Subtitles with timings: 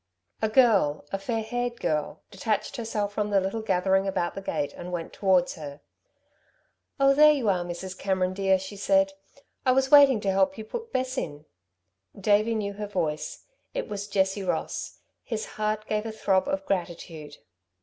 [0.41, 4.73] A girl a fair haired girl detached herself from the little gathering about the gate
[4.73, 5.79] and went towards her.
[6.99, 7.95] "Oh, there you are, Mrs.
[7.95, 9.13] Cameron, dear," she said.
[9.63, 11.45] "I was waiting to help you put Bess in!"
[12.19, 13.45] Davey knew her voice.
[13.75, 15.01] It was Jessie Ross.
[15.23, 17.37] His heart gave a throb of gratitude.